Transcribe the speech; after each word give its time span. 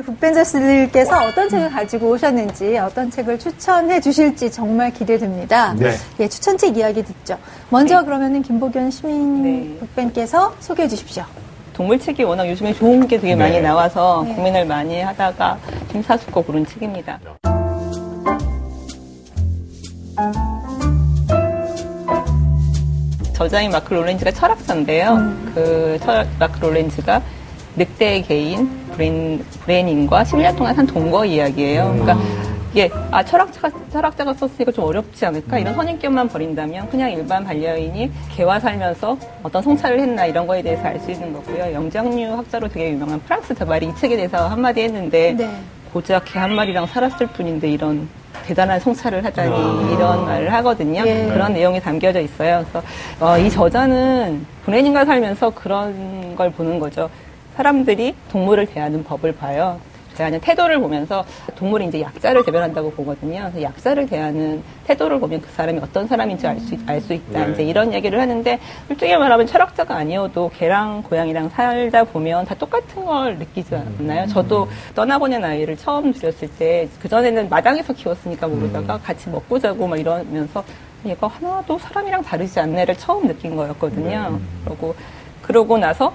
우리 0.00 0.06
북벤저스들께서 0.06 1.26
어떤 1.26 1.48
책을 1.48 1.70
가지고 1.70 2.10
오셨는지 2.10 2.78
어떤 2.78 3.10
책을 3.10 3.38
추천해 3.38 4.00
주실지 4.00 4.50
정말 4.50 4.90
기대됩니다. 4.92 5.74
네. 5.74 5.92
예, 6.20 6.28
추천책 6.28 6.78
이야기 6.78 7.02
듣죠. 7.02 7.38
먼저 7.68 8.00
네. 8.00 8.06
그러면은 8.06 8.40
김보견 8.42 8.90
시민 8.90 9.42
네. 9.42 9.78
북벤께서 9.78 10.54
소개해 10.60 10.88
주십시오. 10.88 11.24
동물책이 11.74 12.22
워낙 12.22 12.48
요즘에 12.48 12.72
좋은 12.72 13.06
게 13.06 13.20
되게 13.20 13.34
네. 13.34 13.44
많이 13.44 13.60
나와서 13.60 14.24
네. 14.26 14.34
고민을 14.34 14.64
많이 14.64 15.02
하다가 15.02 15.58
심사숙고 15.92 16.42
고른 16.44 16.64
책입니다. 16.64 17.20
저자인 23.34 23.70
마크 23.70 23.92
롤렌즈가 23.92 24.30
철학자인데요. 24.30 25.12
음. 25.12 25.52
그 25.54 25.98
철, 26.02 26.26
마크 26.38 26.60
롤렌즈가 26.60 27.22
늑대개인 27.76 28.68
브레닌, 28.92 29.44
브레닌과 29.64 30.22
10년 30.24 30.56
동안 30.56 30.74
산 30.74 30.86
동거 30.86 31.24
이야기예요. 31.24 31.96
그러니까 31.98 32.18
이게 32.72 32.88
아 33.10 33.24
철학자가 33.24 33.70
철학자가 33.92 34.32
썼으니까 34.34 34.70
좀 34.70 34.84
어렵지 34.84 35.26
않을까 35.26 35.58
이런 35.58 35.74
선입견만 35.74 36.28
버린다면 36.28 36.88
그냥 36.88 37.10
일반 37.10 37.44
반려인이 37.44 38.10
개와 38.36 38.60
살면서 38.60 39.16
어떤 39.42 39.62
성찰을 39.62 39.98
했나 40.00 40.26
이런 40.26 40.46
거에 40.46 40.62
대해서 40.62 40.82
알 40.84 41.00
수 41.00 41.10
있는 41.10 41.32
거고요. 41.32 41.72
영장류 41.72 42.32
학자로 42.38 42.68
되게 42.68 42.90
유명한 42.90 43.18
프란스 43.20 43.54
드 43.54 43.68
발이 43.68 43.86
이 43.86 43.96
책에 43.96 44.14
대해서 44.16 44.46
한마디 44.48 44.82
했는데 44.82 45.32
네. 45.32 45.50
고작 45.92 46.24
개 46.26 46.38
한 46.38 46.52
마리랑 46.54 46.86
살았을 46.86 47.26
뿐인데 47.28 47.68
이런 47.70 48.08
대단한 48.44 48.78
성찰을 48.78 49.24
하다니 49.24 49.50
아. 49.52 49.90
이런 49.92 50.24
말을 50.24 50.52
하거든요. 50.54 51.02
예. 51.04 51.26
그런 51.32 51.52
내용이 51.52 51.80
담겨져 51.80 52.20
있어요. 52.20 52.64
그래서 52.70 52.86
어, 53.18 53.36
이 53.36 53.50
저자는 53.50 54.46
브레인인과 54.64 55.04
살면서 55.04 55.50
그런 55.50 56.36
걸 56.36 56.50
보는 56.52 56.78
거죠. 56.78 57.10
사람들이 57.64 58.14
동물을 58.30 58.64
대하는 58.64 59.04
법을 59.04 59.32
봐요. 59.36 59.78
대하는 60.16 60.40
태도를 60.40 60.80
보면서 60.80 61.24
동물이 61.56 61.86
이제 61.88 62.00
약자를 62.00 62.42
대변한다고 62.44 62.90
보거든요. 62.92 63.40
그래서 63.42 63.62
약자를 63.62 64.06
대하는 64.06 64.62
태도를 64.86 65.20
보면 65.20 65.42
그 65.42 65.50
사람이 65.52 65.78
어떤 65.82 66.06
사람인지 66.08 66.46
알 66.46 66.56
수 66.58 66.74
알 66.86 67.02
수 67.02 67.12
있다. 67.12 67.44
네. 67.46 67.52
이제 67.52 67.62
이런 67.62 67.92
얘기를 67.92 68.18
하는데 68.18 68.58
솔직히 68.88 69.14
말하면 69.14 69.46
철학자가 69.46 69.94
아니어도 69.94 70.50
개랑 70.56 71.02
고양이랑 71.02 71.50
살다 71.50 72.04
보면 72.04 72.46
다 72.46 72.54
똑같은 72.54 73.04
걸 73.04 73.36
느끼지 73.38 73.74
않나요? 73.74 74.22
음. 74.22 74.26
저도 74.28 74.66
떠나보낸 74.94 75.44
아이를 75.44 75.76
처음 75.76 76.14
들였을 76.14 76.48
때 76.58 76.88
그 77.00 77.08
전에는 77.10 77.50
마당에서 77.50 77.92
키웠으니까 77.92 78.48
모르다가 78.48 78.96
음. 78.96 79.00
같이 79.04 79.28
먹고 79.28 79.58
자고 79.58 79.86
막 79.86 79.98
이러면서 80.00 80.64
얘가 81.04 81.28
하나도 81.28 81.78
사람이랑 81.78 82.22
다르지 82.22 82.58
않네를 82.58 82.96
처음 82.96 83.26
느낀 83.28 83.54
거였거든요. 83.54 84.30
네. 84.32 84.38
그러고 84.64 84.94
그러고 85.42 85.76
나서 85.78 86.14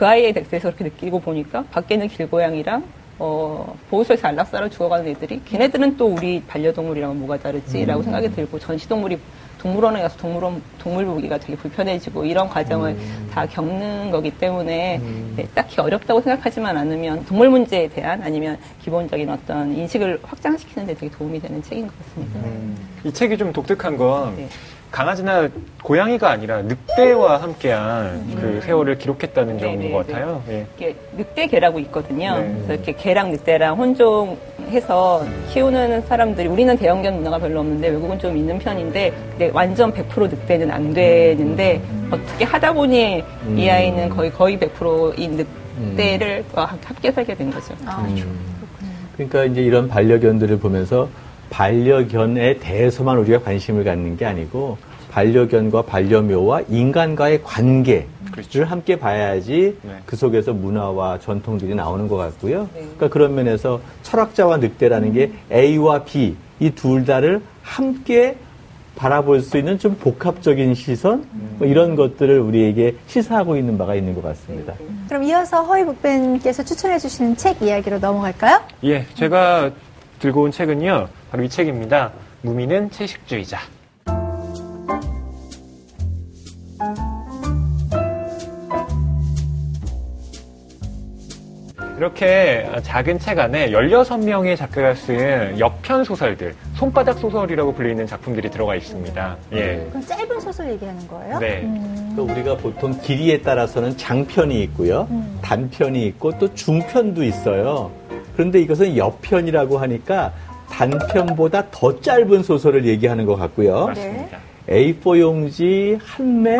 그 0.00 0.06
아이에 0.06 0.32
대해서 0.32 0.70
그렇게 0.70 0.84
느끼고 0.84 1.20
보니까 1.20 1.62
밖에는 1.64 2.08
길고양이랑 2.08 2.82
어, 3.18 3.76
보호소에서 3.90 4.28
안락사를 4.28 4.70
죽어가는 4.70 5.06
애들이 5.08 5.42
걔네들은 5.44 5.98
또 5.98 6.06
우리 6.06 6.42
반려동물이랑 6.44 7.18
뭐가 7.18 7.38
다르지라고 7.38 8.00
음. 8.00 8.04
생각이 8.04 8.32
들고 8.34 8.58
전시동물이 8.58 9.18
동물원에 9.58 10.00
가서 10.00 10.16
동물원 10.16 10.62
동물 10.78 11.04
보기가 11.04 11.36
되게 11.36 11.54
불편해지고 11.54 12.24
이런 12.24 12.48
과정을 12.48 12.92
음. 12.92 13.28
다 13.30 13.44
겪는 13.44 14.10
거기 14.10 14.30
때문에 14.30 15.00
음. 15.02 15.34
네, 15.36 15.46
딱히 15.54 15.78
어렵다고 15.82 16.22
생각하지만 16.22 16.78
않으면 16.78 17.26
동물 17.26 17.50
문제에 17.50 17.86
대한 17.86 18.22
아니면 18.22 18.56
기본적인 18.82 19.28
어떤 19.28 19.76
인식을 19.76 20.20
확장시키는 20.22 20.86
데 20.86 20.94
되게 20.94 21.14
도움이 21.14 21.40
되는 21.40 21.62
책인 21.62 21.86
것 21.86 21.92
같습니다. 21.98 22.40
음. 22.40 22.74
이 23.04 23.12
책이 23.12 23.36
좀 23.36 23.52
독특한 23.52 23.98
건 23.98 24.34
네. 24.34 24.48
강아지나 24.90 25.48
고양이가 25.82 26.30
아니라 26.30 26.62
늑대와 26.62 27.40
함께한 27.42 28.06
음. 28.06 28.38
그 28.40 28.60
세월을 28.66 28.98
기록했다는 28.98 29.54
네, 29.54 29.60
점인 29.60 29.80
네, 29.80 29.90
것 29.92 30.06
네. 30.06 30.12
같아요. 30.12 30.42
네. 30.46 30.66
이게 30.76 30.96
늑대 31.16 31.46
개라고 31.46 31.78
있거든요. 31.80 32.38
네. 32.38 32.52
그래서 32.54 32.74
이렇게 32.74 32.92
개랑 32.92 33.30
늑대랑 33.30 33.76
혼종해서 33.76 35.24
키우는 35.50 36.02
사람들이 36.02 36.48
우리는 36.48 36.76
대형견 36.76 37.16
문화가 37.16 37.38
별로 37.38 37.60
없는데 37.60 37.88
외국은 37.88 38.18
좀 38.18 38.36
있는 38.36 38.58
편인데 38.58 39.50
완전 39.52 39.92
100% 39.92 40.28
늑대는 40.28 40.70
안 40.70 40.92
되는데 40.92 41.80
음. 41.90 42.10
어떻게 42.12 42.44
하다 42.44 42.72
보니 42.72 43.22
음. 43.46 43.58
이 43.58 43.70
아이는 43.70 44.08
거의 44.08 44.32
거의 44.32 44.58
100%인 44.58 45.46
늑대를 45.86 46.44
음. 46.52 46.64
함께 46.84 47.12
살게 47.12 47.34
된 47.34 47.50
거죠. 47.50 47.74
아, 47.86 48.02
그렇죠. 48.02 48.26
그러니까 49.16 49.44
이제 49.44 49.62
이런 49.62 49.86
반려견들을 49.86 50.58
보면서 50.58 51.08
반려견에 51.50 52.58
대해서만 52.58 53.18
우리가 53.18 53.40
관심을 53.40 53.84
갖는 53.84 54.16
게 54.16 54.24
아니고 54.24 54.78
반려견과 55.10 55.82
반려묘와 55.82 56.62
인간과의 56.68 57.42
관계를 57.42 58.06
그렇죠. 58.30 58.64
함께 58.64 58.96
봐야지 58.96 59.76
네. 59.82 59.92
그 60.06 60.14
속에서 60.16 60.52
문화와 60.52 61.18
전통들이 61.18 61.74
나오는 61.74 62.06
것 62.06 62.16
같고요. 62.16 62.62
네. 62.74 62.80
그러니까 62.82 63.08
그런 63.08 63.34
면에서 63.34 63.80
철학자와 64.02 64.58
늑대라는 64.58 65.12
게 65.12 65.32
A와 65.52 66.04
B 66.04 66.36
이 66.60 66.70
둘 66.70 67.04
다를 67.04 67.40
함께 67.62 68.36
바라볼 68.94 69.40
수 69.40 69.56
있는 69.56 69.78
좀 69.78 69.96
복합적인 69.96 70.74
시선 70.74 71.24
뭐 71.58 71.66
이런 71.66 71.96
것들을 71.96 72.38
우리에게 72.38 72.96
시사하고 73.06 73.56
있는 73.56 73.78
바가 73.78 73.94
있는 73.94 74.14
것 74.14 74.22
같습니다. 74.22 74.74
그럼 75.08 75.24
이어서 75.24 75.62
허이 75.62 75.84
북벤께서 75.84 76.62
추천해 76.62 76.98
주시는 76.98 77.36
책 77.36 77.62
이야기로 77.62 77.98
넘어갈까요? 77.98 78.60
예, 78.84 79.06
제가 79.14 79.70
들고 80.18 80.42
온 80.42 80.50
책은요. 80.52 81.08
바로 81.30 81.44
이 81.44 81.48
책입니다. 81.48 82.12
무미는 82.42 82.90
채식주의자. 82.90 83.60
이렇게 91.98 92.66
작은 92.82 93.18
책 93.18 93.38
안에 93.38 93.70
16명의 93.72 94.56
작가가 94.56 94.94
쓴 94.94 95.58
여편 95.58 96.02
소설들, 96.02 96.54
손바닥 96.74 97.18
소설이라고 97.18 97.74
불리는 97.74 98.06
작품들이 98.06 98.50
들어가 98.50 98.74
있습니다. 98.74 99.36
예. 99.52 99.86
그럼 99.90 100.02
짧은 100.06 100.40
소설 100.40 100.70
얘기하는 100.70 101.06
거예요? 101.06 101.38
네. 101.38 101.60
음. 101.62 102.14
또 102.16 102.24
우리가 102.24 102.56
보통 102.56 102.98
길이에 103.02 103.42
따라서는 103.42 103.98
장편이 103.98 104.62
있고요, 104.62 105.06
음. 105.10 105.38
단편이 105.42 106.06
있고 106.06 106.38
또 106.38 106.52
중편도 106.54 107.22
있어요. 107.22 107.92
그런데 108.32 108.62
이것은 108.62 108.96
여편이라고 108.96 109.76
하니까 109.76 110.32
단편보다 110.70 111.64
더 111.70 112.00
짧은 112.00 112.42
소설을 112.42 112.86
얘기하는 112.86 113.26
것 113.26 113.36
같고요. 113.36 113.86
맞습니다. 113.86 114.38
A4 114.68 115.18
용지 115.20 115.98
한 116.04 116.42
매, 116.42 116.58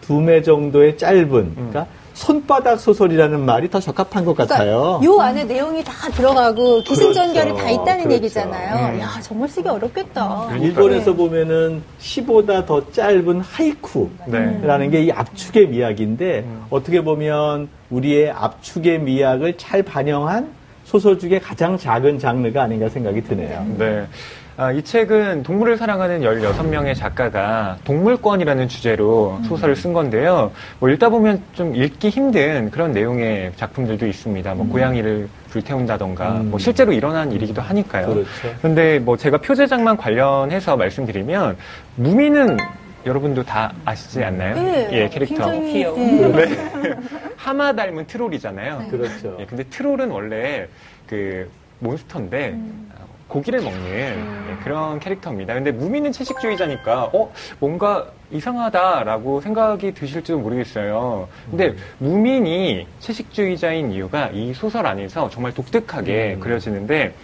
두 0.00 0.20
매 0.20 0.42
정도의 0.42 0.96
짧은, 0.98 1.32
음. 1.34 1.54
그러니까 1.70 1.86
손바닥 2.14 2.80
소설이라는 2.80 3.44
말이 3.44 3.70
더 3.70 3.78
적합한 3.78 4.24
것 4.24 4.32
그러니까 4.34 4.56
같아요. 4.56 5.00
요 5.04 5.20
안에 5.20 5.44
내용이 5.44 5.84
다 5.84 5.92
들어가고 6.10 6.82
기승전결이 6.82 7.50
그렇죠. 7.52 7.62
다 7.62 7.70
있다는 7.70 8.04
그렇죠. 8.04 8.14
얘기잖아요. 8.16 8.94
음. 8.94 9.00
야 9.00 9.08
정말 9.22 9.48
쓰기 9.48 9.68
어렵겠다. 9.68 10.48
음. 10.48 10.58
일본에서 10.60 11.12
네. 11.12 11.16
보면은 11.16 11.82
시보다 11.98 12.66
더 12.66 12.90
짧은 12.90 13.40
하이쿠라는 13.40 14.80
네. 14.80 14.90
게이 14.90 15.12
압축의 15.12 15.68
미학인데 15.68 16.40
음. 16.40 16.64
어떻게 16.70 17.04
보면 17.04 17.68
우리의 17.90 18.30
압축의 18.32 18.98
미학을 19.02 19.56
잘 19.56 19.84
반영한 19.84 20.57
소설 20.88 21.18
중에 21.18 21.38
가장 21.38 21.76
작은 21.76 22.18
장르가 22.18 22.62
아닌가 22.62 22.88
생각이 22.88 23.22
드네요. 23.22 23.66
네. 23.76 24.06
아, 24.56 24.72
이 24.72 24.82
책은 24.82 25.42
동물을 25.42 25.76
사랑하는 25.76 26.22
16명의 26.22 26.94
작가가 26.96 27.76
동물권이라는 27.84 28.68
주제로 28.68 29.38
소설을 29.46 29.76
쓴 29.76 29.92
건데요. 29.92 30.50
뭐 30.80 30.88
읽다 30.88 31.10
보면 31.10 31.42
좀 31.52 31.76
읽기 31.76 32.08
힘든 32.08 32.70
그런 32.70 32.92
내용의 32.92 33.52
작품들도 33.56 34.06
있습니다. 34.06 34.54
뭐 34.54 34.64
음. 34.64 34.70
고양이를 34.70 35.28
불태운다던가 35.50 36.40
음. 36.40 36.50
뭐 36.50 36.58
실제로 36.58 36.90
일어난 36.92 37.32
일이기도 37.32 37.60
하니까요. 37.60 38.06
그렇죠. 38.06 38.28
그런데 38.58 38.98
뭐 38.98 39.18
제가 39.18 39.36
표제장만 39.38 39.98
관련해서 39.98 40.78
말씀드리면 40.78 41.58
무미는 41.96 42.56
여러분도 43.08 43.42
다 43.42 43.72
아시지 43.86 44.22
않나요? 44.22 44.54
네, 44.54 44.88
예, 44.92 45.08
캐릭터. 45.08 45.50
귀여워. 45.50 45.96
네. 45.96 46.46
하마 47.36 47.74
닮은 47.74 48.06
트롤이잖아요. 48.06 48.80
네. 48.80 48.88
그렇죠. 48.88 49.36
예, 49.40 49.46
근데 49.46 49.64
트롤은 49.64 50.10
원래 50.10 50.68
그 51.06 51.50
몬스터인데 51.78 52.50
음. 52.50 52.92
고기를 53.28 53.62
먹는 53.62 53.80
음. 53.80 54.48
예, 54.50 54.62
그런 54.62 55.00
캐릭터입니다. 55.00 55.54
근데 55.54 55.72
무미는 55.72 56.12
채식주의자니까 56.12 57.10
어 57.14 57.32
뭔가 57.58 58.06
이상하다라고 58.30 59.40
생각이 59.40 59.94
드실지도 59.94 60.38
모르겠어요. 60.38 61.28
근데 61.50 61.68
음. 61.68 61.76
무민이 61.98 62.86
채식주의자인 63.00 63.90
이유가 63.90 64.28
이 64.34 64.52
소설 64.52 64.86
안에서 64.86 65.30
정말 65.30 65.54
독특하게 65.54 66.34
음. 66.34 66.40
그려지는데 66.40 67.14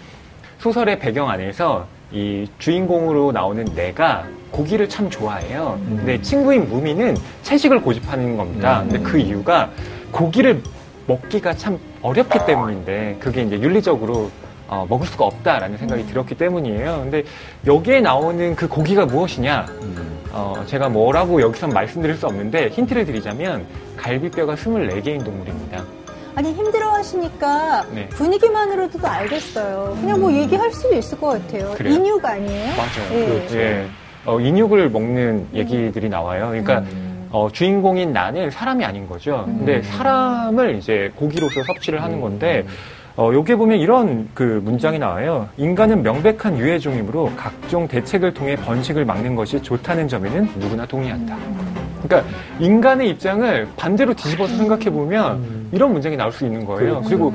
소설의 0.60 0.98
배경 0.98 1.28
안에서 1.28 1.86
이 2.14 2.46
주인공으로 2.60 3.32
나오는 3.32 3.64
내가 3.74 4.24
고기를 4.52 4.88
참 4.88 5.10
좋아해요. 5.10 5.80
음. 5.88 5.96
근데 5.98 6.22
친구인 6.22 6.68
무미는 6.68 7.16
채식을 7.42 7.82
고집하는 7.82 8.36
겁니다. 8.36 8.82
음. 8.82 8.88
근데 8.88 9.02
그 9.04 9.18
이유가 9.18 9.70
고기를 10.12 10.62
먹기가 11.08 11.54
참 11.54 11.78
어렵기 12.02 12.38
때문인데 12.46 13.16
그게 13.18 13.42
이제 13.42 13.58
윤리적으로 13.60 14.30
어, 14.68 14.86
먹을 14.88 15.06
수가 15.06 15.26
없다라는 15.26 15.76
생각이 15.76 16.02
음. 16.02 16.06
들었기 16.06 16.36
때문이에요. 16.36 17.00
근데 17.02 17.24
여기에 17.66 18.00
나오는 18.00 18.54
그 18.54 18.68
고기가 18.68 19.06
무엇이냐? 19.06 19.66
음. 19.82 20.20
어, 20.30 20.54
제가 20.66 20.88
뭐라고 20.88 21.40
여기서 21.40 21.66
말씀드릴 21.68 22.14
수 22.14 22.26
없는데 22.26 22.68
힌트를 22.68 23.04
드리자면 23.04 23.66
갈비뼈가 23.96 24.54
24개인 24.54 25.24
동물입니다. 25.24 25.84
아니 26.36 26.52
힘들어 26.52 26.90
하시니까 26.90 27.86
네. 27.92 28.08
분위기만으로도 28.08 29.06
알겠어요. 29.06 29.96
그냥 30.00 30.20
뭐 30.20 30.32
얘기할 30.32 30.72
수도 30.72 30.94
있을 30.94 31.18
것 31.18 31.28
같아요. 31.28 31.72
그래요? 31.76 31.94
인육 31.94 32.24
아니에요? 32.24 32.72
맞아요. 32.76 33.12
예. 33.12 33.26
그렇죠. 33.26 33.56
예. 33.58 33.86
어, 34.26 34.40
인육을 34.40 34.90
먹는 34.90 35.48
얘기들이 35.54 36.08
나와요. 36.08 36.48
그러니까 36.48 36.78
음. 36.80 37.28
어, 37.30 37.48
주인공인 37.52 38.12
나는 38.12 38.50
사람이 38.50 38.84
아닌 38.84 39.06
거죠. 39.06 39.44
근데 39.46 39.76
음. 39.76 39.82
사람을 39.82 40.76
이제 40.76 41.12
고기로서 41.14 41.62
섭취를 41.62 42.02
하는 42.02 42.20
건데 42.20 42.66
어, 43.16 43.30
여기에 43.32 43.54
보면 43.54 43.78
이런 43.78 44.28
그 44.34 44.60
문장이 44.64 44.98
나와요. 44.98 45.48
인간은 45.56 46.02
명백한 46.02 46.58
유해종이므로 46.58 47.30
각종 47.36 47.86
대책을 47.86 48.34
통해 48.34 48.56
번식을 48.56 49.04
막는 49.04 49.36
것이 49.36 49.62
좋다는 49.62 50.08
점에는 50.08 50.50
누구나 50.56 50.84
동의한다. 50.84 51.36
그러니까 52.06 52.30
인간의 52.58 53.08
입장을 53.10 53.68
반대로 53.76 54.14
뒤집어서 54.14 54.56
생각해 54.56 54.90
보면 54.90 55.68
이런 55.72 55.92
문장이 55.92 56.16
나올 56.16 56.32
수 56.32 56.44
있는 56.44 56.64
거예요. 56.64 57.00
그렇죠. 57.00 57.08
그리고 57.08 57.34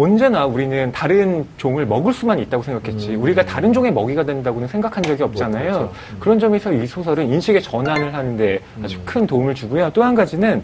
언제나 0.00 0.46
우리는 0.46 0.92
다른 0.92 1.44
종을 1.56 1.84
먹을 1.84 2.12
수만 2.12 2.38
있다고 2.38 2.62
생각했지 2.62 3.16
음. 3.16 3.22
우리가 3.22 3.44
다른 3.44 3.72
종의 3.72 3.92
먹이가 3.92 4.24
된다고는 4.24 4.68
생각한 4.68 5.02
적이 5.02 5.24
없잖아요. 5.24 5.90
음. 5.92 6.16
그런 6.20 6.38
점에서 6.38 6.72
이 6.72 6.86
소설은 6.86 7.26
인식의 7.28 7.62
전환을 7.62 8.14
하는데 8.14 8.60
아주 8.82 8.96
음. 8.96 9.02
큰 9.04 9.26
도움을 9.26 9.54
주고요. 9.54 9.90
또 9.92 10.02
한 10.02 10.14
가지는 10.14 10.62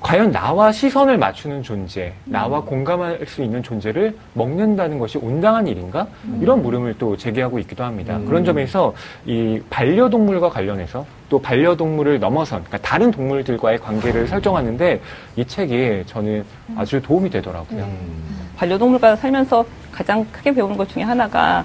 과연 0.00 0.30
나와 0.30 0.70
시선을 0.70 1.18
맞추는 1.18 1.64
존재, 1.64 2.12
나와 2.26 2.60
음. 2.60 2.64
공감할 2.66 3.20
수 3.26 3.42
있는 3.42 3.60
존재를 3.62 4.14
먹는다는 4.34 4.98
것이 5.00 5.18
온당한 5.18 5.66
일인가? 5.66 6.06
음. 6.26 6.38
이런 6.40 6.62
물음을 6.62 6.94
또 6.96 7.16
제기하고 7.16 7.58
있기도 7.60 7.82
합니다. 7.82 8.16
음. 8.18 8.24
그런 8.26 8.44
점에서 8.44 8.94
이 9.24 9.60
반려동물과 9.68 10.50
관련해서 10.50 11.04
또 11.28 11.40
반려동물을 11.40 12.20
넘어선 12.20 12.62
그러니까 12.64 12.78
다른 12.88 13.10
동물들과의 13.10 13.78
관계를 13.78 14.28
설정하는데 14.28 15.00
이 15.36 15.44
책이 15.44 16.04
저는 16.06 16.44
아주 16.76 17.00
도움이 17.02 17.30
되더라고요. 17.30 17.82
음. 17.82 18.48
반려동물과 18.56 19.16
살면서 19.16 19.64
가장 19.90 20.24
크게 20.30 20.52
배우는 20.52 20.76
것 20.76 20.88
중에 20.88 21.02
하나가 21.02 21.64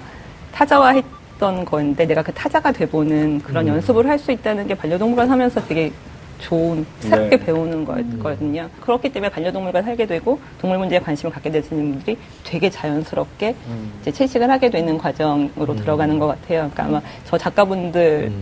타자화했던 0.52 1.64
건데 1.64 2.06
내가 2.06 2.22
그 2.22 2.32
타자가 2.32 2.72
돼보는 2.72 3.40
그런 3.42 3.66
음. 3.68 3.74
연습을 3.74 4.06
할 4.08 4.18
수 4.18 4.32
있다는 4.32 4.66
게 4.66 4.74
반려동물과 4.74 5.26
살면서 5.26 5.64
되게 5.66 5.92
좋은 6.38 6.84
새롭게 6.98 7.36
네. 7.36 7.44
배우는 7.44 7.84
거거든요. 7.84 8.62
음. 8.62 8.70
그렇기 8.80 9.10
때문에 9.12 9.30
반려동물과 9.30 9.82
살게 9.82 10.06
되고 10.06 10.40
동물 10.60 10.78
문제에 10.78 10.98
관심을 10.98 11.32
갖게 11.32 11.50
되시는 11.52 11.92
분들이 11.92 12.18
되게 12.42 12.68
자연스럽게 12.68 13.54
음. 13.68 13.92
이제 14.00 14.10
채식을 14.10 14.50
하게 14.50 14.68
되는 14.70 14.98
과정으로 14.98 15.72
음. 15.72 15.76
들어가는 15.76 16.18
것 16.18 16.26
같아요. 16.26 16.68
그러니까 16.72 16.84
아마 16.84 17.00
저 17.24 17.38
작가분들 17.38 18.32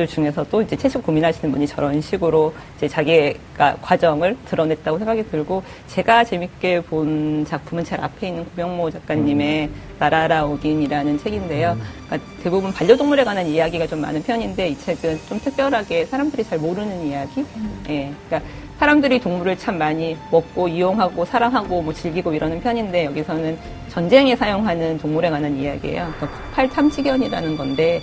들 0.00 0.06
중에서도 0.06 0.62
이제 0.62 0.76
채식 0.76 1.02
고민하시는 1.02 1.52
분이 1.52 1.66
저런 1.66 2.00
식으로 2.00 2.54
이제 2.76 2.88
자기가 2.88 3.76
과정을 3.82 4.36
드러냈다고 4.46 4.98
생각이 4.98 5.30
들고 5.30 5.62
제가 5.88 6.24
재밌게 6.24 6.82
본 6.82 7.44
작품은 7.46 7.84
제일 7.84 8.00
앞에 8.00 8.28
있는 8.28 8.44
고병모 8.46 8.90
작가님의 8.90 9.66
음. 9.66 9.74
나라라 9.98 10.46
오긴이라는 10.46 11.18
책인데요. 11.18 11.72
음. 11.72 11.82
그러니까 12.06 12.30
대부분 12.42 12.72
반려동물에 12.72 13.24
관한 13.24 13.46
이야기가 13.46 13.86
좀 13.86 14.00
많은 14.00 14.22
편인데 14.22 14.68
이 14.68 14.78
책은 14.78 15.20
좀 15.28 15.38
특별하게 15.40 16.06
사람들이 16.06 16.44
잘 16.44 16.58
모르는 16.58 17.06
이야기. 17.06 17.40
음. 17.56 17.84
예, 17.90 18.10
그러니까 18.26 18.50
사람들이 18.78 19.20
동물을 19.20 19.58
참 19.58 19.76
많이 19.76 20.16
먹고 20.30 20.66
이용하고 20.66 21.26
사랑하고 21.26 21.82
뭐 21.82 21.92
즐기고 21.92 22.32
이러는 22.32 22.60
편인데 22.60 23.04
여기서는 23.04 23.58
전쟁에 23.90 24.34
사용하는 24.34 24.96
동물에 24.96 25.28
관한 25.28 25.54
이야기예요. 25.54 26.10
그러니까 26.16 26.26
폭발 26.28 26.70
탐지견이라는 26.70 27.56
건데, 27.58 28.00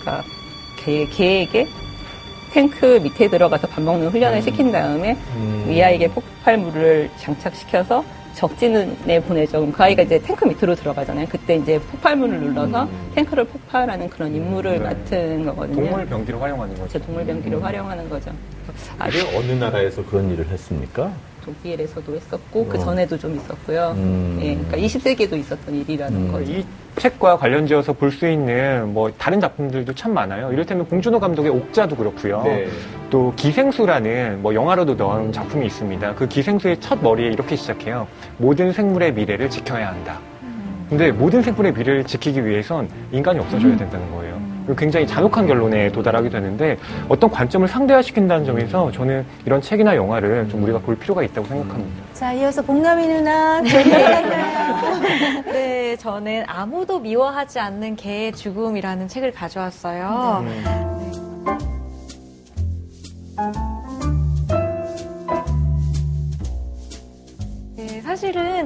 그러니까 0.00 0.24
개, 0.88 1.06
개에게 1.06 1.68
탱크 2.52 2.98
밑에 3.02 3.28
들어가서 3.28 3.66
밥 3.66 3.82
먹는 3.82 4.08
훈련을 4.08 4.38
음. 4.38 4.42
시킨 4.42 4.72
다음에 4.72 5.16
음. 5.36 5.66
이 5.70 5.82
아이에게 5.82 6.08
폭발물을 6.08 7.10
장착시켜서 7.18 8.02
적진에 8.34 9.20
보내죠. 9.20 9.58
그럼 9.58 9.72
그 9.72 9.82
아이가 9.82 10.02
이제 10.02 10.18
탱크 10.20 10.44
밑으로 10.46 10.74
들어가잖아요. 10.74 11.26
그때 11.28 11.56
이제 11.56 11.78
폭발물을 11.78 12.40
눌러서 12.40 12.84
음. 12.84 13.10
탱크를 13.14 13.44
폭발하는 13.44 14.08
그런 14.08 14.34
임무를 14.34 14.72
네. 14.74 14.78
맡은 14.78 15.44
거거든요. 15.44 15.76
동물 15.76 16.06
병기를 16.06 16.40
활용하는 16.40 16.74
거죠. 16.78 16.98
동물 17.00 17.26
병기를 17.26 17.58
음. 17.58 17.62
활용하는 17.62 18.08
거죠. 18.08 18.30
아주 18.98 19.18
어느 19.36 19.52
나라에서 19.52 20.04
그런 20.06 20.30
일을 20.30 20.46
했습니까? 20.48 21.12
독일에서도 21.44 22.14
했었고 22.14 22.66
그 22.66 22.70
어. 22.70 22.72
그 22.72 22.78
전에도 22.78 23.18
좀 23.18 23.34
있었고요. 23.36 23.94
음. 23.96 24.38
예, 24.40 24.54
그러니까 24.54 24.76
20세기에도 24.76 25.36
있었던 25.38 25.74
일이라는 25.74 26.16
음. 26.16 26.32
거죠. 26.32 26.52
이 26.52 26.64
책과 26.98 27.36
관련지어서 27.38 27.92
볼 27.94 28.10
수 28.10 28.26
있는 28.28 28.92
뭐 28.92 29.12
다른 29.16 29.40
작품들도 29.40 29.94
참 29.94 30.12
많아요. 30.14 30.52
이를테면 30.52 30.86
봉준호 30.86 31.20
감독의 31.20 31.50
옥자도 31.52 31.94
그렇고요. 31.96 32.42
네. 32.42 32.66
또 33.10 33.32
기생수라는 33.36 34.40
뭐 34.42 34.54
영화로도 34.54 34.96
나온 34.96 35.30
작품이 35.32 35.66
있습니다. 35.66 36.14
그 36.14 36.26
기생수의 36.26 36.80
첫 36.80 37.02
머리에 37.02 37.28
이렇게 37.28 37.54
시작해요. 37.56 38.06
모든 38.38 38.72
생물의 38.72 39.12
미래를 39.12 39.50
지켜야 39.50 39.88
한다. 39.88 40.18
음. 40.42 40.86
근데 40.88 41.12
모든 41.12 41.42
생물의 41.42 41.72
미래를 41.72 42.04
지키기 42.04 42.44
위해선 42.44 42.88
인간이 43.12 43.38
없어져야 43.38 43.72
음. 43.72 43.76
된다는 43.78 44.10
거예요. 44.10 44.37
굉장히 44.76 45.06
잔혹한 45.06 45.46
결론에 45.46 45.90
도달하게 45.90 46.28
되는데 46.28 46.76
어떤 47.08 47.30
관점을 47.30 47.66
상대화시킨다는 47.66 48.44
점에서 48.44 48.90
저는 48.92 49.24
이런 49.46 49.60
책이나 49.60 49.96
영화를 49.96 50.48
좀 50.48 50.62
우리가 50.62 50.78
볼 50.78 50.96
필요가 50.96 51.22
있다고 51.22 51.46
생각합니다. 51.46 52.04
자, 52.12 52.32
이어서 52.32 52.62
복남이 52.62 53.06
누나 53.06 53.60
네, 55.46 55.96
저는 55.96 56.44
아무도 56.46 56.98
미워하지 56.98 57.58
않는 57.60 57.96
개의 57.96 58.32
죽음이라는 58.32 59.08
책을 59.08 59.32
가져왔어요. 59.32 60.44
네. 60.44 60.62
네. 60.64 60.97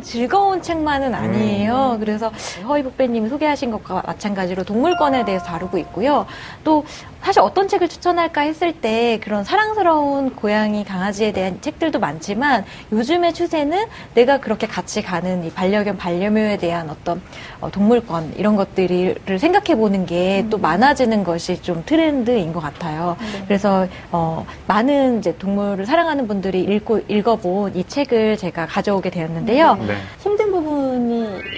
즐거운 0.03 0.61
책만은 0.61 1.15
아니에요. 1.15 1.93
음. 1.95 2.01
그래서 2.01 2.31
허위북배님 2.67 3.29
소개하신 3.29 3.71
것과 3.71 4.03
마찬가지로 4.07 4.65
동물권에 4.65 5.25
대해서 5.25 5.45
다루고 5.45 5.79
있고요. 5.79 6.27
또 6.65 6.85
사실 7.23 7.41
어떤 7.41 7.69
책을 7.69 7.89
추천할까 7.89 8.41
했을 8.43 8.73
때 8.73 9.19
그런 9.23 9.45
사랑스러운 9.45 10.35
고양이, 10.35 10.85
강아지에 10.85 11.33
대한 11.33 11.61
책들도 11.61 12.01
많지만 12.01 12.65
요즘의 12.91 13.33
추세는 13.33 13.87
내가 14.15 14.41
그렇게 14.41 14.67
같이 14.67 15.03
가는 15.03 15.45
이 15.45 15.51
반려견, 15.51 15.97
반려묘에 15.97 16.57
대한 16.57 16.91
어떤 16.91 17.23
어, 17.61 17.71
동물권 17.71 18.35
이런 18.37 18.57
것들을 18.57 19.39
생각해 19.39 19.77
보는 19.77 20.07
게또 20.07 20.57
음. 20.57 20.61
많아지는 20.61 21.23
것이 21.23 21.63
좀 21.63 21.85
트렌드인 21.87 22.53
것 22.53 22.61
같아요. 22.61 23.17
네. 23.21 23.45
그래서 23.47 23.87
어, 24.11 24.45
많은 24.67 25.21
이제 25.21 25.37
동물을 25.39 25.87
사랑하는 25.87 26.27
분들이 26.27 26.61
읽고 26.61 27.03
읽어본 27.09 27.77
이 27.77 27.85
책을 27.85 28.37
제가 28.37 28.67
가져오게 28.67 29.11
되었는데요. 29.11 29.75
네. 29.87 29.97
힘든 30.21 30.51
부분이 30.51 30.92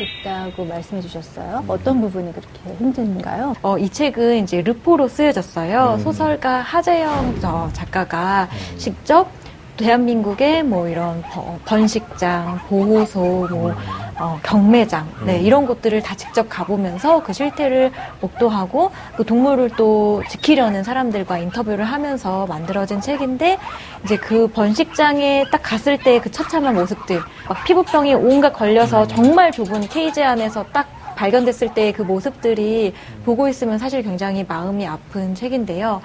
있다고 0.04 0.64
말씀해 0.64 1.00
주셨어요. 1.02 1.58
음. 1.58 1.64
어떤 1.68 2.00
부분이 2.00 2.32
그렇게 2.32 2.75
힘든가요? 2.78 3.54
어, 3.62 3.78
이 3.78 3.88
책은 3.88 4.44
이제 4.44 4.62
르포로 4.62 5.08
쓰여졌어요. 5.08 5.94
음. 5.99 6.02
소설가 6.02 6.61
하재영 6.61 7.40
작가가 7.73 8.49
음. 8.73 8.78
직접 8.78 9.28
대한민국의 9.76 10.62
뭐 10.62 10.88
이런 10.88 11.23
번식장, 11.64 12.61
보호소, 12.69 13.49
뭐 13.50 13.71
음. 13.71 13.75
어, 14.21 14.38
경매장, 14.45 15.09
네, 15.26 15.40
음. 15.40 15.45
이런 15.45 15.66
곳들을 15.66 16.00
다 16.02 16.14
직접 16.14 16.49
가보면서 16.49 17.23
그 17.25 17.33
실태를 17.33 17.90
목도하고 18.21 18.93
그 19.16 19.25
동물을 19.25 19.71
또 19.76 20.23
지키려는 20.28 20.85
사람들과 20.85 21.38
인터뷰를 21.38 21.85
하면서 21.85 22.47
만들어진 22.47 23.00
책인데 23.00 23.59
이제 24.04 24.16
그 24.16 24.47
번식장에 24.49 25.47
딱 25.50 25.59
갔을 25.62 25.99
때 25.99 26.21
그 26.21 26.31
처참한 26.31 26.75
모습들, 26.76 27.21
막 27.49 27.64
피부병이 27.64 28.14
온갖 28.14 28.52
걸려서 28.52 29.07
정말 29.09 29.50
좁은 29.50 29.81
케이지 29.88 30.23
안에서 30.23 30.64
딱 30.73 30.87
발견됐을 31.16 31.75
때 31.75 31.93
그 31.93 32.02
모습들이 32.02 32.95
보고 33.25 33.49
있으면 33.49 33.78
사실 33.78 34.02
굉장히 34.02 34.45
마음이 34.47 34.87
아픈 34.87 35.35
책인데요. 35.35 36.00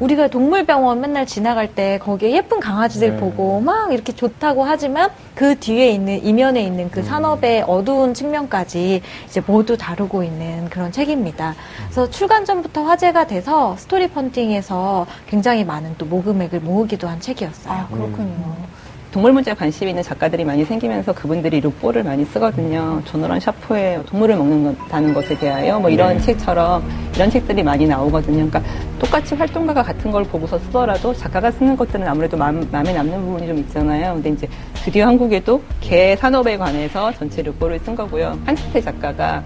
우리가 0.00 0.28
동물병원 0.28 1.00
맨날 1.00 1.26
지나갈 1.26 1.74
때 1.74 1.98
거기에 1.98 2.32
예쁜 2.32 2.58
강아지들 2.58 3.10
네. 3.10 3.16
보고 3.18 3.60
막 3.60 3.92
이렇게 3.92 4.12
좋다고 4.12 4.64
하지만 4.64 5.10
그 5.34 5.58
뒤에 5.58 5.90
있는 5.90 6.24
이면에 6.24 6.62
있는 6.62 6.90
그 6.90 7.00
음. 7.00 7.04
산업의 7.04 7.64
어두운 7.66 8.14
측면까지 8.14 9.02
이제 9.26 9.42
모두 9.46 9.76
다루고 9.76 10.22
있는 10.24 10.68
그런 10.70 10.90
책입니다. 10.90 11.54
그래서 11.84 12.08
출간 12.10 12.44
전부터 12.44 12.82
화제가 12.82 13.26
돼서 13.26 13.76
스토리 13.76 14.08
펀팅에서 14.08 15.06
굉장히 15.28 15.64
많은 15.64 15.94
또 15.98 16.06
모금액을 16.06 16.60
모으기도 16.60 17.06
한 17.06 17.20
책이었어요. 17.20 17.72
아, 17.72 17.86
그렇군요. 17.88 18.22
음. 18.22 18.79
동물 19.10 19.32
문제에 19.32 19.54
관심 19.54 19.88
있는 19.88 20.04
작가들이 20.04 20.44
많이 20.44 20.64
생기면서 20.64 21.12
그분들이 21.12 21.60
룩보를 21.60 22.04
많이 22.04 22.24
쓰거든요. 22.24 23.02
조너런 23.06 23.40
샤프의 23.40 24.04
동물을 24.06 24.36
먹는다는 24.36 25.12
것에 25.12 25.36
대하여 25.36 25.80
뭐 25.80 25.90
이런 25.90 26.16
네. 26.16 26.20
책처럼 26.20 26.88
이런 27.16 27.28
책들이 27.28 27.62
많이 27.64 27.88
나오거든요. 27.88 28.48
그러니까 28.48 28.62
똑같이 29.00 29.34
활동가가 29.34 29.82
같은 29.82 30.12
걸 30.12 30.22
보고서 30.22 30.60
쓰더라도 30.60 31.12
작가가 31.12 31.50
쓰는 31.50 31.76
것들은 31.76 32.06
아무래도 32.06 32.36
마음, 32.36 32.68
마음에 32.70 32.92
남는 32.92 33.20
부분이 33.20 33.48
좀 33.48 33.58
있잖아요. 33.58 34.14
근데 34.14 34.30
이제 34.30 34.48
드디어 34.74 35.08
한국에도 35.08 35.60
개 35.80 36.14
산업에 36.14 36.56
관해서 36.56 37.12
전체 37.12 37.42
룩보를 37.42 37.80
쓴 37.80 37.96
거고요. 37.96 38.38
한스태 38.46 38.80
작가가 38.80 39.42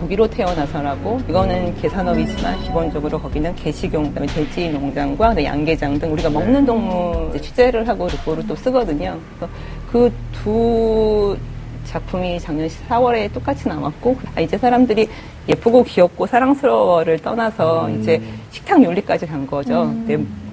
독일로 0.00 0.26
태어나서라고 0.28 1.20
이거는 1.28 1.74
개산업이지만 1.80 2.60
기본적으로 2.62 3.20
거기는 3.20 3.54
개식용 3.54 4.08
그다음에 4.08 4.26
돼지 4.26 4.70
농장과 4.70 5.42
양계장 5.44 5.98
등 5.98 6.12
우리가 6.12 6.30
먹는 6.30 6.64
동물 6.64 7.40
취재를 7.40 7.86
하고 7.86 8.08
르포를 8.08 8.46
또 8.46 8.56
쓰거든요. 8.56 9.18
그 9.92 10.10
두 10.42 11.36
작품이 11.84 12.40
작년 12.40 12.68
4월에 12.88 13.32
똑같이 13.32 13.68
나왔고 13.68 14.16
아, 14.34 14.40
이제 14.40 14.56
사람들이 14.56 15.08
예쁘고 15.48 15.84
귀엽고 15.84 16.26
사랑스러워를 16.26 17.18
떠나서 17.18 17.86
음. 17.86 18.00
이제 18.00 18.22
식탁 18.50 18.82
윤리까지 18.82 19.26
간 19.26 19.46
거죠. 19.46 19.82
음. 19.82 20.49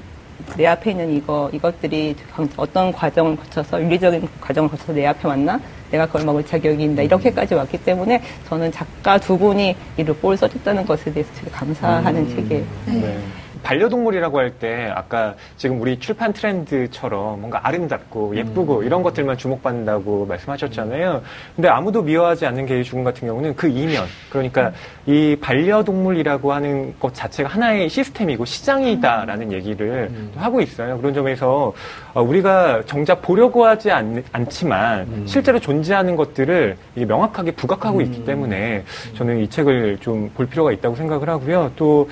내, 0.50 0.56
내 0.56 0.66
앞에 0.68 0.92
있는 0.92 1.14
이거 1.14 1.50
이것들이 1.54 2.16
어떤 2.56 2.92
과정을 2.92 3.36
거쳐서 3.36 3.82
윤리적인 3.82 4.28
과정을 4.42 4.70
거쳐서 4.70 4.94
내 4.94 5.06
앞에 5.06 5.28
왔나? 5.28 5.60
내가 5.92 6.06
그걸 6.06 6.26
먹을 6.26 6.46
자격이 6.46 6.84
있다. 6.84 7.02
이렇게까지 7.04 7.54
왔기 7.54 7.78
때문에 7.84 8.22
저는 8.48 8.72
작가 8.72 9.18
두 9.18 9.38
분이 9.38 9.76
이 9.98 10.04
르포를 10.04 10.38
써줬다는 10.38 10.86
것에 10.86 11.12
대해서 11.14 11.32
되게 11.36 11.50
감사하는 11.52 12.22
음. 12.22 12.36
책이에요. 12.36 12.64
네. 12.88 13.20
반려동물이라고 13.68 14.40
할 14.40 14.48
때 14.58 14.90
아까 14.96 15.36
지금 15.58 15.82
우리 15.82 16.00
출판 16.00 16.32
트렌드처럼 16.32 17.42
뭔가 17.42 17.60
아름답고 17.68 18.36
예쁘고 18.38 18.80
음. 18.80 18.86
이런 18.86 19.04
것들만 19.04 19.38
주목받는다고 19.38 20.26
말씀하셨잖아요. 20.26 21.22
근데 21.56 21.68
아무도 21.68 22.02
미워하지 22.02 22.46
않는 22.46 22.66
개의 22.66 22.86
죽음 22.86 23.04
같은 23.04 23.28
경우는 23.28 23.56
그 23.58 23.68
이면 23.68 24.06
그러니까 24.30 24.70
음. 24.70 25.14
이 25.14 25.36
반려동물이라고 25.42 26.54
하는 26.54 26.96
것 26.98 27.14
자체가 27.14 27.50
하나의 27.50 27.90
시스템이고 27.90 28.46
시장이다라는 28.46 29.52
얘기를 29.52 30.08
음. 30.12 30.32
하고 30.38 30.62
있어요. 30.62 30.98
그런 30.98 31.14
점에서 31.14 31.74
어, 32.14 32.22
우리가 32.24 32.84
정작 32.86 33.22
보려고 33.22 33.66
하지 33.66 33.92
않, 33.92 34.24
지만 34.50 35.02
음. 35.02 35.24
실제로 35.28 35.60
존재하는 35.60 36.16
것들을 36.16 36.78
명확하게 36.96 37.52
부각하고 37.52 38.00
있기 38.02 38.20
음. 38.20 38.26
때문에 38.26 38.84
저는 39.18 39.40
이 39.40 39.50
책을 39.50 39.98
좀 40.00 40.32
볼 40.38 40.46
필요가 40.46 40.72
있다고 40.72 40.96
생각을 40.96 41.30
하고요. 41.30 41.72
또 41.76 42.10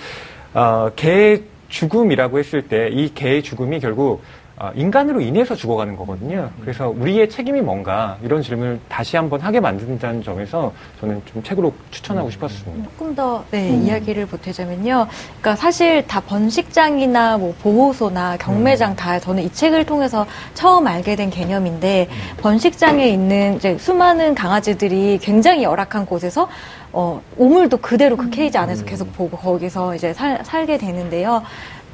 어, 0.55 0.89
개의 0.95 1.43
죽음이라고 1.69 2.39
했을 2.39 2.67
때 2.67 2.89
이 2.91 3.13
개의 3.13 3.43
죽음이 3.43 3.79
결국 3.79 4.21
어, 4.21 4.44
인간으로 4.73 5.19
인해서 5.19 5.53
죽어가는 5.53 5.97
거거든요. 5.97 6.49
그래서 6.61 6.87
우리의 6.89 7.29
책임이 7.29 7.59
뭔가 7.61 8.17
이런 8.23 8.41
질문을 8.41 8.79
다시 8.87 9.17
한번 9.17 9.41
하게 9.41 9.59
만든다는 9.59 10.23
점에서 10.23 10.71
저는 11.01 11.21
좀 11.25 11.43
책으로 11.43 11.73
추천하고 11.91 12.29
싶었습니다. 12.29 12.89
조금 12.89 13.13
더 13.13 13.43
네, 13.51 13.69
음. 13.69 13.85
이야기를 13.85 14.25
보태자면요. 14.27 15.07
그러니까 15.41 15.55
사실 15.57 16.07
다 16.07 16.21
번식장이나 16.21 17.37
뭐 17.37 17.53
보호소나 17.61 18.37
경매장 18.37 18.91
음. 18.91 18.95
다 18.95 19.19
저는 19.19 19.43
이 19.43 19.51
책을 19.51 19.85
통해서 19.85 20.25
처음 20.53 20.87
알게 20.87 21.17
된 21.17 21.29
개념인데 21.29 22.07
음. 22.09 22.37
번식장에 22.37 23.07
있는 23.07 23.57
이제 23.57 23.77
수많은 23.77 24.35
강아지들이 24.35 25.19
굉장히 25.21 25.63
열악한 25.63 26.05
곳에서 26.05 26.47
어, 26.93 27.21
오물도 27.37 27.77
그대로 27.77 28.15
그 28.15 28.29
케이지 28.29 28.57
안에서 28.57 28.83
음. 28.83 28.85
계속 28.85 29.13
보고 29.13 29.35
거기서 29.35 29.95
이제 29.95 30.13
살, 30.13 30.39
살게 30.45 30.77
되는데요. 30.77 31.43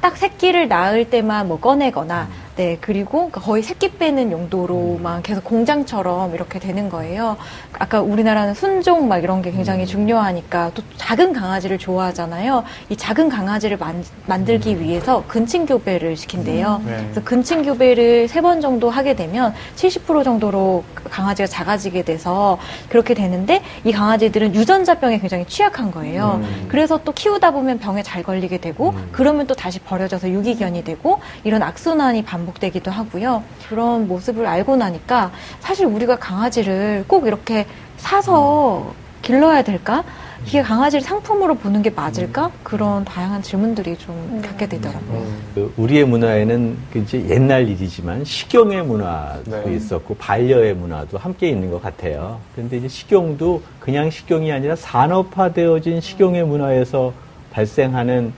딱 0.00 0.16
새끼를 0.16 0.68
낳을 0.68 1.10
때만 1.10 1.48
뭐 1.48 1.58
꺼내거나 1.58 2.28
음. 2.30 2.41
네, 2.56 2.76
그리고 2.82 3.12
그러니까 3.30 3.40
거의 3.40 3.62
새끼 3.62 3.90
빼는 3.92 4.30
용도로만 4.30 5.18
음. 5.18 5.22
계속 5.22 5.42
공장처럼 5.44 6.34
이렇게 6.34 6.58
되는 6.58 6.90
거예요. 6.90 7.38
아까 7.78 8.02
우리나라는 8.02 8.52
순종 8.52 9.08
막 9.08 9.18
이런 9.24 9.40
게 9.40 9.50
굉장히 9.50 9.84
음. 9.84 9.86
중요하니까 9.86 10.70
또 10.74 10.82
작은 10.98 11.32
강아지를 11.32 11.78
좋아하잖아요. 11.78 12.64
이 12.90 12.96
작은 12.96 13.30
강아지를 13.30 13.78
만, 13.78 14.04
만들기 14.26 14.74
음. 14.74 14.80
위해서 14.80 15.24
근친교배를 15.28 16.14
시킨대요. 16.16 16.82
네. 16.84 16.96
그래서 17.04 17.22
근친교배를 17.24 18.28
세 18.28 18.42
번 18.42 18.60
정도 18.60 18.90
하게 18.90 19.14
되면 19.14 19.54
70% 19.76 20.24
정도로 20.24 20.82
강아지가 21.08 21.46
작아지게 21.46 22.02
돼서 22.02 22.58
그렇게 22.88 23.14
되는데 23.14 23.62
이 23.84 23.92
강아지들은 23.92 24.56
유전자병에 24.56 25.20
굉장히 25.20 25.44
취약한 25.46 25.92
거예요. 25.92 26.40
음. 26.42 26.66
그래서 26.68 26.98
또 27.04 27.12
키우다 27.12 27.52
보면 27.52 27.78
병에 27.78 28.02
잘 28.02 28.24
걸리게 28.24 28.58
되고 28.58 28.90
음. 28.90 29.08
그러면 29.12 29.46
또 29.46 29.54
다시 29.54 29.78
버려져서 29.78 30.28
유기견이 30.30 30.82
되고 30.82 31.20
이런 31.44 31.62
악순환이 31.62 32.24
반 32.24 32.41
반복되기도 32.42 32.90
하고요. 32.90 33.42
그런 33.68 34.08
모습을 34.08 34.46
알고 34.46 34.76
나니까 34.76 35.30
사실 35.60 35.86
우리가 35.86 36.16
강아지를 36.16 37.04
꼭 37.06 37.26
이렇게 37.26 37.66
사서 37.96 38.92
길러야 39.22 39.62
될까? 39.62 40.04
이게 40.44 40.60
강아지를 40.60 41.02
상품으로 41.02 41.54
보는 41.54 41.82
게 41.82 41.90
맞을까? 41.90 42.50
그런 42.64 43.04
다양한 43.04 43.42
질문들이 43.42 43.96
좀 43.96 44.12
음. 44.32 44.42
갖게 44.42 44.68
되더라고요. 44.68 45.18
음. 45.20 45.42
그 45.54 45.72
우리의 45.76 46.04
문화에는 46.04 46.76
그 46.92 46.98
이제 46.98 47.24
옛날 47.28 47.68
일이지만 47.68 48.24
식용의 48.24 48.84
문화도 48.84 49.64
네. 49.64 49.76
있었고 49.76 50.16
반려의 50.16 50.74
문화도 50.74 51.16
함께 51.16 51.48
있는 51.48 51.70
것 51.70 51.80
같아요. 51.80 52.40
그런데 52.56 52.78
이제 52.78 52.88
식용도 52.88 53.62
그냥 53.78 54.10
식용이 54.10 54.50
아니라 54.50 54.74
산업화되어진 54.74 56.00
식용의 56.00 56.44
문화에서 56.44 57.12
발생하는 57.52 58.32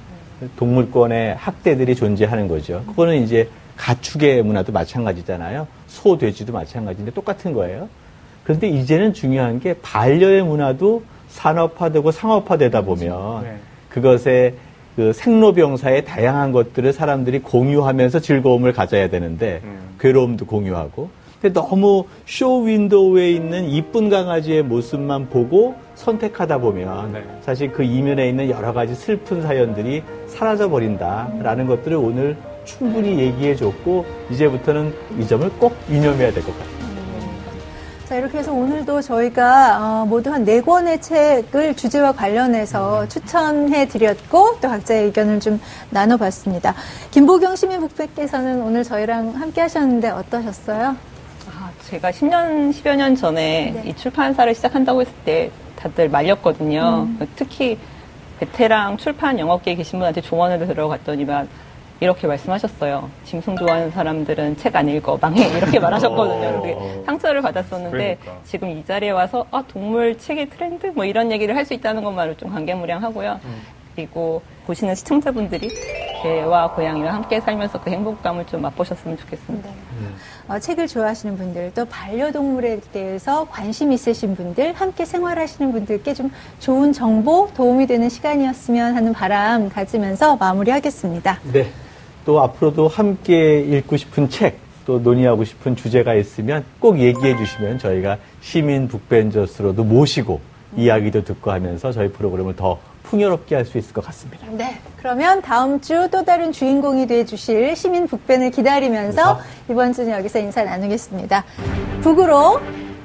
동물권의 0.57 1.37
학대들이 1.37 1.95
존재하는 1.95 2.49
거죠. 2.49 2.83
그거는 2.87 3.23
이제 3.23 3.49
가축의 3.77 4.43
문화도 4.43 4.73
마찬가지잖아요. 4.73 5.67
소, 5.87 6.17
돼지도 6.19 6.53
마찬가지인데 6.53 7.13
똑같은 7.13 7.53
거예요. 7.53 7.89
그런데 8.45 8.69
이제는 8.69 9.15
중요한 9.15 9.59
게 9.59 9.75
반려의 9.83 10.43
문화도 10.43 11.03
산업화되고 11.29 12.11
상업화되다 12.11 12.83
보면 12.83 13.43
네. 13.43 13.57
그것의 13.89 14.55
그 14.97 15.13
생로병사의 15.13 16.05
다양한 16.05 16.53
것들을 16.53 16.93
사람들이 16.93 17.41
공유하면서 17.41 18.21
즐거움을 18.21 18.73
가져야 18.73 19.09
되는데 19.09 19.61
음. 19.65 19.97
괴로움도 19.99 20.47
공유하고 20.47 21.11
근데 21.41 21.53
너무 21.53 22.07
쇼 22.27 22.63
윈도우에 22.63 23.31
있는 23.33 23.69
이쁜 23.69 24.09
강아지의 24.09 24.63
모습만 24.63 25.31
보고 25.31 25.75
선택하다 25.95 26.59
보면 26.59 27.13
네. 27.13 27.25
사실 27.43 27.71
그 27.73 27.83
이면에 27.83 28.29
있는 28.29 28.51
여러 28.51 28.73
가지 28.73 28.95
슬픈 28.95 29.43
사연들이 29.43 30.03
사라져 30.29 30.69
버린다라는 30.69 31.67
것들을 31.67 31.97
오늘 31.97 32.37
충분히 32.65 33.19
얘기해 33.19 33.55
줬고 33.57 34.05
이제부터는 34.31 34.95
이 35.19 35.27
점을 35.27 35.49
꼭 35.59 35.77
유념해야 35.89 36.33
될 36.33 36.43
것 36.43 36.53
같아요. 36.59 36.85
자, 38.09 38.17
이렇게 38.17 38.37
해서 38.39 38.53
오늘도 38.53 39.01
저희가 39.01 39.79
어, 40.03 40.07
모두 40.07 40.31
한 40.31 40.45
네 40.45 40.61
권의 40.61 41.01
책을 41.01 41.75
주제와 41.75 42.13
관련해서 42.13 43.03
음. 43.03 43.09
추천해 43.09 43.89
드렸고 43.89 44.59
또 44.61 44.69
각자의 44.69 45.05
의견을 45.07 45.41
좀 45.41 45.59
나눠봤습니다. 45.91 46.75
김보경 47.13 47.57
시민북백께서는 47.57 48.61
오늘 48.63 48.85
저희랑 48.85 49.31
함께 49.37 49.63
하셨는데 49.63 50.11
어떠셨어요? 50.11 50.97
아, 51.49 51.71
제가 51.85 52.11
10년, 52.11 52.73
10여 52.73 52.95
년 52.97 53.17
전에 53.17 53.73
네. 53.83 53.89
이 53.91 53.97
출판사를 53.97 54.55
시작한다고 54.55 55.01
했을 55.01 55.13
때 55.25 55.51
다들 55.85 56.09
말렸거든요. 56.09 57.07
음. 57.21 57.29
특히 57.37 57.77
베테랑 58.41 58.97
출판 58.97 59.39
영업계에 59.39 59.75
계신 59.75 59.99
분한테 59.99 60.23
조언을 60.23 60.59
들어갔더니만 60.67 61.47
이렇게 62.01 62.27
말씀하셨어요. 62.27 63.09
짐승 63.25 63.57
좋아하는 63.57 63.91
사람들은 63.91 64.57
책 64.57 64.75
안 64.75 64.89
읽어 64.89 65.17
망해 65.21 65.47
이렇게 65.57 65.79
말하셨거든요. 65.79 66.75
어. 66.77 67.03
상처를 67.07 67.43
받았었는데 67.43 68.17
그러니까. 68.21 68.39
지금 68.45 68.71
이 68.71 68.85
자리에 68.85 69.11
와서 69.11 69.47
아 69.51 69.63
동물 69.69 70.17
책의 70.19 70.49
트렌드 70.51 70.87
뭐 70.89 71.05
이런 71.05 71.31
얘기를 71.31 71.55
할 71.55 71.65
수 71.65 71.75
있다는 71.75 72.03
것만으로 72.03 72.37
좀 72.37 72.51
감개무량하고요. 72.51 73.41
음. 73.45 73.63
그리고 73.95 74.43
보시는 74.67 74.95
시청자분들이 74.97 75.69
개와 76.25 76.71
고양이와 76.71 77.13
함께 77.13 77.39
살면서 77.39 77.83
그 77.83 77.91
행복감을 77.91 78.47
좀 78.47 78.63
맛보셨으면 78.63 79.19
좋겠습니다. 79.19 79.69
네. 79.69 79.77
음. 79.99 80.15
어, 80.49 80.59
책을 80.59 80.89
좋아하시는 80.89 81.37
분들 81.37 81.73
또 81.75 81.85
반려동물에 81.85 82.81
대해서 82.93 83.47
관심 83.51 83.93
있으신 83.93 84.35
분들 84.35 84.73
함께 84.73 85.05
생활하시는 85.05 85.71
분들께 85.71 86.15
좀 86.15 86.31
좋은 86.61 86.95
정보 86.95 87.51
도움이 87.55 87.87
되는 87.87 88.09
시간이었으면 88.09 88.97
하는 88.97 89.13
바람 89.13 89.69
가지면서 89.69 90.37
마무리하겠습니다. 90.37 91.41
네. 91.53 91.67
또 92.25 92.41
앞으로도 92.41 92.89
함께 92.89 93.61
읽고 93.61 93.99
싶은 93.99 94.31
책, 94.31 94.59
또 94.87 94.99
논의하고 94.99 95.45
싶은 95.45 95.77
주제가 95.77 96.15
있으면 96.15 96.65
꼭 96.79 97.01
얘기해 97.01 97.37
주시면 97.37 97.79
저희가 97.79 98.17
시민 98.41 98.89
북벤저스로도 98.89 99.85
모시고 99.85 100.41
이야기도 100.75 101.23
듣고 101.23 101.51
하면서 101.51 101.93
저희 101.93 102.09
프로그램을 102.09 102.57
더 102.57 102.79
풍요롭게 103.05 103.55
할 103.55 103.65
수 103.65 103.79
있을 103.79 103.93
것 103.93 104.05
같습니다. 104.07 104.47
네. 104.51 104.79
그러면 104.97 105.41
다음 105.43 105.81
주 105.81 106.09
또 106.11 106.25
다른 106.25 106.53
주인공이 106.53 107.07
돼 107.07 107.25
주실 107.25 107.75
시민 107.77 108.07
북벤을 108.07 108.51
기다리면서? 108.51 109.41
이번 109.71 109.93
주는 109.93 110.13
여기서 110.13 110.39
인사 110.41 110.63
나누겠습니다. 110.65 111.45
북으로 112.03 112.61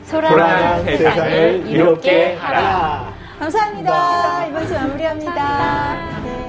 소란한 0.06 0.84
세상을 0.86 1.68
이롭게 1.68 2.36
하라. 2.36 3.14
감사합니다. 3.40 3.92
감사합니다. 3.92 4.46
이번 4.48 4.68
주 4.68 4.74
마무리합니다. 4.74 5.34
감사합니다. 5.34 6.20
네. 6.24 6.40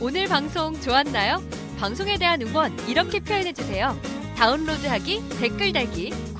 오늘 0.00 0.26
방송 0.26 0.78
좋았나요? 0.80 1.40
방송에 1.78 2.16
대한 2.18 2.42
응원 2.42 2.76
이렇게 2.88 3.20
표현해 3.20 3.52
주세요. 3.52 3.96
다운로드하기, 4.36 5.22
댓글 5.40 5.72
달기, 5.72 6.12